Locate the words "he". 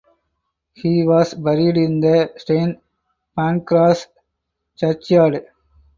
0.73-1.03